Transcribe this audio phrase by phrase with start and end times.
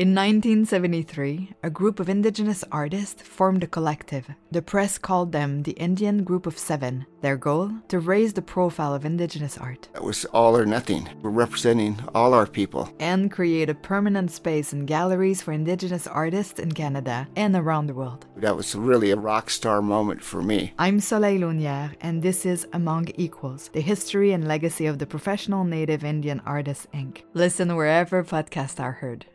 [0.00, 4.30] In 1973, a group of indigenous artists formed a collective.
[4.50, 7.04] The press called them the Indian Group of Seven.
[7.20, 7.70] Their goal?
[7.88, 9.90] To raise the profile of indigenous art.
[9.94, 11.06] It was all or nothing.
[11.20, 12.88] We're representing all our people.
[12.98, 17.94] And create a permanent space in galleries for indigenous artists in Canada and around the
[17.94, 18.24] world.
[18.36, 20.72] That was really a rock star moment for me.
[20.78, 25.64] I'm Soleil Lunière, and this is Among Equals, the history and legacy of the Professional
[25.64, 27.20] Native Indian Artists, Inc.
[27.34, 29.26] Listen wherever podcasts are heard.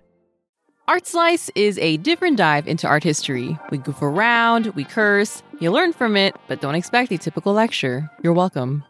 [0.87, 3.57] Art Slice is a different dive into art history.
[3.71, 8.11] We goof around, we curse, you learn from it, but don't expect a typical lecture.
[8.21, 8.83] You're welcome.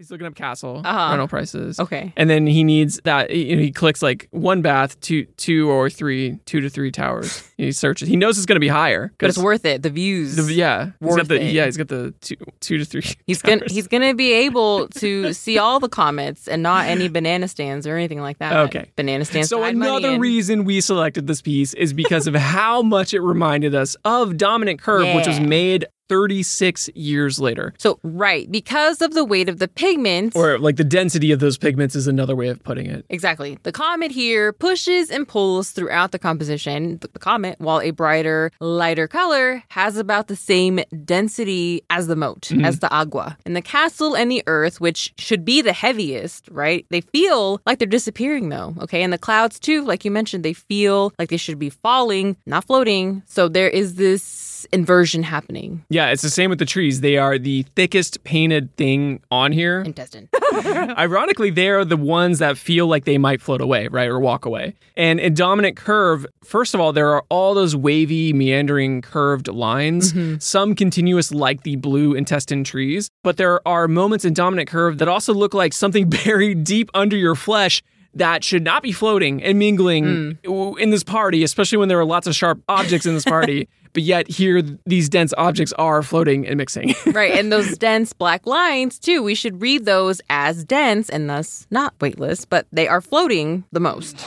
[0.00, 1.10] He's looking up castle Uh-huh.
[1.10, 1.78] rental prices.
[1.78, 2.10] Okay.
[2.16, 3.28] And then he needs that.
[3.36, 7.46] You know, he clicks like one bath, two, two or three, two to three towers.
[7.58, 8.08] he searches.
[8.08, 9.12] He knows it's going to be higher.
[9.18, 9.82] But it's worth it.
[9.82, 10.36] The views.
[10.36, 11.52] the- yeah, he's worth got the it.
[11.52, 11.66] yeah.
[11.66, 13.02] He's got the two, two to three.
[13.26, 17.46] He's gonna he's gonna be able to see all the comets and not any banana
[17.46, 18.56] stands or anything like that.
[18.68, 18.90] Okay.
[18.96, 19.50] Banana stands.
[19.50, 23.12] So to hide money another reason we selected this piece is because of how much
[23.12, 27.72] it reminded us of Dominant Curve, which was made 36 years later.
[27.78, 30.34] So right, because of the weight of the pigment.
[30.34, 33.06] Or like the density of those pigments is another way of putting it.
[33.08, 33.58] Exactly.
[33.62, 36.98] The comet here pushes and pulls throughout the composition.
[36.98, 42.16] The the comet, while a brighter, lighter color, has about the same density as the
[42.16, 42.64] moat, mm-hmm.
[42.64, 43.36] as the agua.
[43.44, 46.86] And the castle and the earth, which should be the heaviest, right?
[46.90, 49.02] They feel like they're disappearing though, okay?
[49.02, 52.64] And the clouds too, like you mentioned, they feel like they should be falling, not
[52.64, 53.22] floating.
[53.26, 54.22] So there is this
[54.66, 55.84] inversion happening.
[55.88, 57.00] Yeah, it's the same with the trees.
[57.00, 59.80] They are the thickest painted thing on here.
[59.80, 60.28] Intestine.
[60.64, 64.44] Ironically, they are the ones that feel like they might float away, right, or walk
[64.44, 64.74] away.
[64.96, 70.12] And in Dominant Curve, first of all, there are all those wavy, meandering, curved lines,
[70.12, 70.38] mm-hmm.
[70.38, 73.10] some continuous like the blue intestine trees.
[73.22, 77.16] But there are moments in Dominant Curve that also look like something buried deep under
[77.16, 77.82] your flesh
[78.14, 80.30] that should not be floating and mingling hmm.
[80.42, 83.68] w- in this party, especially when there are lots of sharp objects in this party.
[83.92, 86.94] But yet, here, these dense objects are floating and mixing.
[87.06, 87.32] right.
[87.32, 91.94] And those dense black lines, too, we should read those as dense and thus not
[92.00, 94.24] weightless, but they are floating the most.